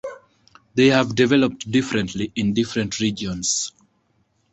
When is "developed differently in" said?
1.13-2.55